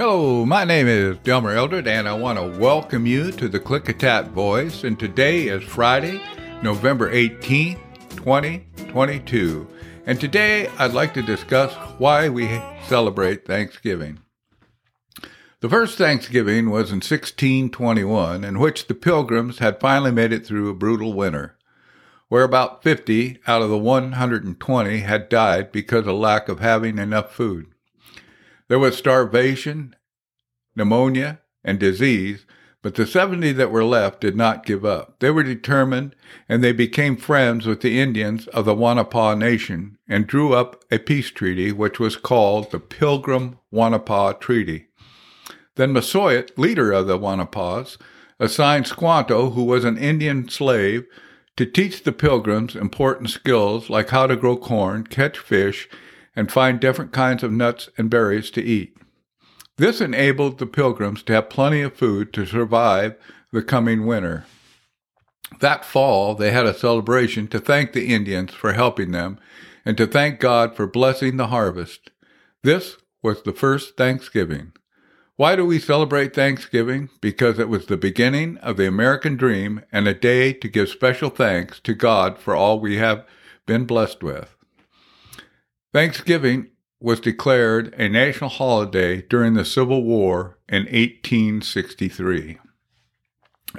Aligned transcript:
Hello, 0.00 0.46
my 0.46 0.64
name 0.64 0.88
is 0.88 1.18
Delmer 1.18 1.50
Eldred, 1.50 1.86
and 1.86 2.08
I 2.08 2.14
want 2.14 2.38
to 2.38 2.58
welcome 2.58 3.04
you 3.04 3.30
to 3.32 3.50
the 3.50 3.60
Klickitat 3.60 4.30
Voice. 4.30 4.82
And 4.82 4.98
today 4.98 5.48
is 5.48 5.62
Friday, 5.62 6.22
November 6.62 7.12
18th, 7.12 7.78
2022. 8.16 9.68
And 10.06 10.18
today 10.18 10.68
I'd 10.78 10.94
like 10.94 11.12
to 11.12 11.22
discuss 11.22 11.74
why 11.98 12.30
we 12.30 12.62
celebrate 12.86 13.44
Thanksgiving. 13.44 14.20
The 15.60 15.68
first 15.68 15.98
Thanksgiving 15.98 16.70
was 16.70 16.88
in 16.88 17.02
1621, 17.02 18.42
in 18.42 18.58
which 18.58 18.86
the 18.86 18.94
Pilgrims 18.94 19.58
had 19.58 19.80
finally 19.80 20.12
made 20.12 20.32
it 20.32 20.46
through 20.46 20.70
a 20.70 20.74
brutal 20.74 21.12
winter, 21.12 21.58
where 22.28 22.44
about 22.44 22.82
50 22.82 23.40
out 23.46 23.60
of 23.60 23.68
the 23.68 23.76
120 23.76 25.00
had 25.00 25.28
died 25.28 25.70
because 25.70 26.06
of 26.06 26.16
lack 26.16 26.48
of 26.48 26.60
having 26.60 26.96
enough 26.96 27.34
food. 27.34 27.66
There 28.70 28.78
was 28.78 28.96
starvation, 28.96 29.96
pneumonia, 30.76 31.40
and 31.64 31.80
disease, 31.80 32.46
but 32.82 32.94
the 32.94 33.04
70 33.04 33.50
that 33.54 33.72
were 33.72 33.82
left 33.82 34.20
did 34.20 34.36
not 34.36 34.64
give 34.64 34.84
up. 34.84 35.18
They 35.18 35.32
were 35.32 35.42
determined 35.42 36.14
and 36.48 36.62
they 36.62 36.70
became 36.70 37.16
friends 37.16 37.66
with 37.66 37.80
the 37.80 37.98
Indians 37.98 38.46
of 38.46 38.66
the 38.66 38.76
Wanapaw 38.76 39.36
Nation 39.36 39.98
and 40.08 40.24
drew 40.24 40.52
up 40.52 40.84
a 40.88 41.00
peace 41.00 41.32
treaty 41.32 41.72
which 41.72 41.98
was 41.98 42.14
called 42.14 42.70
the 42.70 42.78
Pilgrim 42.78 43.58
Wanapaw 43.74 44.38
Treaty. 44.38 44.86
Then 45.74 45.92
Massasoit, 45.92 46.56
leader 46.56 46.92
of 46.92 47.08
the 47.08 47.18
Wanapaws, 47.18 47.98
assigned 48.38 48.86
Squanto, 48.86 49.50
who 49.50 49.64
was 49.64 49.84
an 49.84 49.98
Indian 49.98 50.48
slave, 50.48 51.06
to 51.56 51.66
teach 51.66 52.04
the 52.04 52.12
pilgrims 52.12 52.76
important 52.76 53.30
skills 53.30 53.90
like 53.90 54.10
how 54.10 54.28
to 54.28 54.36
grow 54.36 54.56
corn, 54.56 55.08
catch 55.08 55.38
fish, 55.38 55.88
and 56.34 56.50
find 56.50 56.80
different 56.80 57.12
kinds 57.12 57.42
of 57.42 57.52
nuts 57.52 57.88
and 57.98 58.10
berries 58.10 58.50
to 58.52 58.62
eat. 58.62 58.96
This 59.76 60.00
enabled 60.00 60.58
the 60.58 60.66
pilgrims 60.66 61.22
to 61.24 61.32
have 61.32 61.48
plenty 61.50 61.80
of 61.80 61.94
food 61.94 62.32
to 62.34 62.44
survive 62.46 63.16
the 63.52 63.62
coming 63.62 64.06
winter. 64.06 64.44
That 65.60 65.84
fall, 65.84 66.34
they 66.34 66.52
had 66.52 66.66
a 66.66 66.74
celebration 66.74 67.48
to 67.48 67.58
thank 67.58 67.92
the 67.92 68.12
Indians 68.12 68.52
for 68.52 68.74
helping 68.74 69.10
them 69.10 69.38
and 69.84 69.96
to 69.96 70.06
thank 70.06 70.38
God 70.38 70.76
for 70.76 70.86
blessing 70.86 71.36
the 71.36 71.48
harvest. 71.48 72.10
This 72.62 72.98
was 73.22 73.42
the 73.42 73.52
first 73.52 73.96
Thanksgiving. 73.96 74.72
Why 75.36 75.56
do 75.56 75.64
we 75.64 75.78
celebrate 75.78 76.34
Thanksgiving? 76.34 77.08
Because 77.22 77.58
it 77.58 77.70
was 77.70 77.86
the 77.86 77.96
beginning 77.96 78.58
of 78.58 78.76
the 78.76 78.86
American 78.86 79.36
dream 79.36 79.82
and 79.90 80.06
a 80.06 80.12
day 80.12 80.52
to 80.52 80.68
give 80.68 80.90
special 80.90 81.30
thanks 81.30 81.80
to 81.80 81.94
God 81.94 82.38
for 82.38 82.54
all 82.54 82.78
we 82.78 82.98
have 82.98 83.24
been 83.64 83.86
blessed 83.86 84.22
with. 84.22 84.54
Thanksgiving 85.92 86.68
was 87.00 87.18
declared 87.18 87.92
a 87.94 88.08
national 88.08 88.50
holiday 88.50 89.22
during 89.22 89.54
the 89.54 89.64
Civil 89.64 90.04
War 90.04 90.58
in 90.68 90.84
1863. 90.84 92.58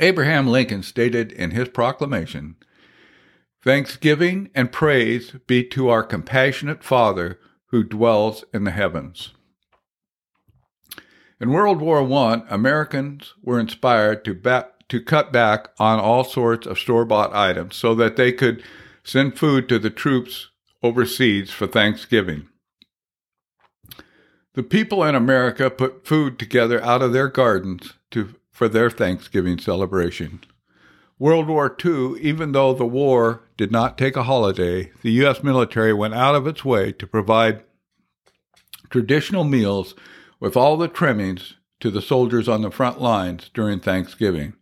Abraham 0.00 0.48
Lincoln 0.48 0.82
stated 0.82 1.30
in 1.30 1.52
his 1.52 1.68
proclamation 1.68 2.56
Thanksgiving 3.62 4.50
and 4.54 4.72
praise 4.72 5.36
be 5.46 5.62
to 5.68 5.88
our 5.88 6.02
compassionate 6.02 6.82
Father 6.82 7.38
who 7.66 7.84
dwells 7.84 8.44
in 8.52 8.64
the 8.64 8.70
heavens. 8.72 9.32
In 11.40 11.50
World 11.50 11.80
War 11.80 12.00
I, 12.00 12.42
Americans 12.48 13.34
were 13.42 13.60
inspired 13.60 14.24
to, 14.24 14.64
to 14.88 15.00
cut 15.00 15.32
back 15.32 15.68
on 15.78 16.00
all 16.00 16.24
sorts 16.24 16.66
of 16.66 16.78
store 16.78 17.04
bought 17.04 17.34
items 17.34 17.76
so 17.76 17.94
that 17.94 18.16
they 18.16 18.32
could 18.32 18.64
send 19.04 19.38
food 19.38 19.68
to 19.68 19.78
the 19.78 19.90
troops 19.90 20.48
overseas 20.82 21.50
for 21.50 21.66
Thanksgiving. 21.66 22.48
The 24.54 24.62
people 24.62 25.04
in 25.04 25.14
America 25.14 25.70
put 25.70 26.06
food 26.06 26.38
together 26.38 26.82
out 26.82 27.02
of 27.02 27.12
their 27.12 27.28
gardens 27.28 27.94
to, 28.10 28.34
for 28.50 28.68
their 28.68 28.90
Thanksgiving 28.90 29.58
celebration. 29.58 30.40
World 31.18 31.48
War 31.48 31.76
II, 31.84 32.18
even 32.20 32.52
though 32.52 32.72
the 32.72 32.86
war 32.86 33.42
did 33.56 33.70
not 33.70 33.98
take 33.98 34.16
a 34.16 34.22
holiday, 34.22 34.90
the 35.02 35.12
U.S. 35.12 35.42
military 35.42 35.92
went 35.92 36.14
out 36.14 36.34
of 36.34 36.46
its 36.46 36.64
way 36.64 36.92
to 36.92 37.06
provide 37.06 37.62
traditional 38.88 39.44
meals 39.44 39.94
with 40.40 40.56
all 40.56 40.76
the 40.76 40.88
trimmings 40.88 41.54
to 41.80 41.90
the 41.90 42.02
soldiers 42.02 42.48
on 42.48 42.62
the 42.62 42.70
front 42.70 43.00
lines 43.00 43.50
during 43.52 43.80
Thanksgiving. 43.80 44.54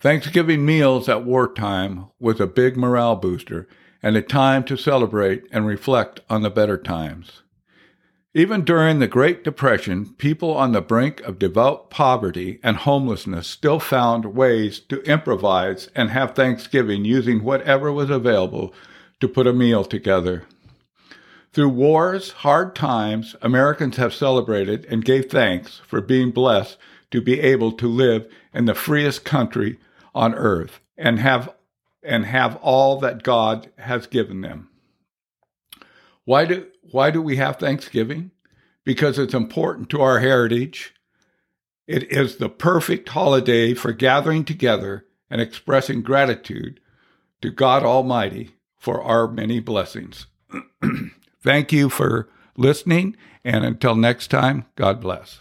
Thanksgiving 0.00 0.64
meals 0.64 1.08
at 1.08 1.24
wartime 1.24 2.06
was 2.18 2.40
a 2.40 2.46
big 2.46 2.76
morale 2.76 3.16
booster 3.16 3.68
and 4.02 4.16
a 4.16 4.22
time 4.22 4.64
to 4.64 4.76
celebrate 4.76 5.44
and 5.52 5.66
reflect 5.66 6.20
on 6.28 6.42
the 6.42 6.50
better 6.50 6.76
times. 6.76 7.42
Even 8.34 8.64
during 8.64 8.98
the 8.98 9.06
Great 9.06 9.44
Depression, 9.44 10.14
people 10.16 10.56
on 10.56 10.72
the 10.72 10.80
brink 10.80 11.20
of 11.20 11.38
devout 11.38 11.90
poverty 11.90 12.58
and 12.62 12.78
homelessness 12.78 13.46
still 13.46 13.78
found 13.78 14.34
ways 14.34 14.80
to 14.80 15.02
improvise 15.02 15.90
and 15.94 16.08
have 16.08 16.34
Thanksgiving 16.34 17.04
using 17.04 17.44
whatever 17.44 17.92
was 17.92 18.08
available 18.08 18.72
to 19.20 19.28
put 19.28 19.46
a 19.46 19.52
meal 19.52 19.84
together. 19.84 20.44
Through 21.52 21.68
wars, 21.68 22.30
hard 22.30 22.74
times, 22.74 23.36
Americans 23.42 23.98
have 23.98 24.14
celebrated 24.14 24.86
and 24.86 25.04
gave 25.04 25.30
thanks 25.30 25.82
for 25.86 26.00
being 26.00 26.30
blessed 26.30 26.78
to 27.10 27.20
be 27.20 27.38
able 27.38 27.72
to 27.72 27.86
live 27.86 28.26
in 28.54 28.64
the 28.64 28.74
freest 28.74 29.26
country 29.26 29.78
on 30.14 30.34
earth 30.34 30.80
and 30.96 31.18
have 31.18 31.54
and 32.02 32.26
have 32.26 32.56
all 32.56 32.98
that 33.00 33.22
God 33.22 33.70
has 33.78 34.06
given 34.06 34.40
them. 34.40 34.68
Why 36.24 36.44
do, 36.44 36.66
why 36.82 37.10
do 37.10 37.20
we 37.20 37.36
have 37.36 37.56
Thanksgiving? 37.56 38.30
Because 38.84 39.18
it's 39.18 39.34
important 39.34 39.90
to 39.90 40.00
our 40.00 40.20
heritage. 40.20 40.94
It 41.86 42.10
is 42.12 42.36
the 42.36 42.48
perfect 42.48 43.08
holiday 43.10 43.74
for 43.74 43.92
gathering 43.92 44.44
together 44.44 45.06
and 45.30 45.40
expressing 45.40 46.02
gratitude 46.02 46.80
to 47.40 47.50
God 47.50 47.82
Almighty 47.82 48.50
for 48.78 49.02
our 49.02 49.28
many 49.28 49.60
blessings. 49.60 50.26
Thank 51.42 51.72
you 51.72 51.88
for 51.88 52.28
listening, 52.56 53.16
and 53.44 53.64
until 53.64 53.94
next 53.94 54.28
time, 54.28 54.66
God 54.76 55.00
bless. 55.00 55.40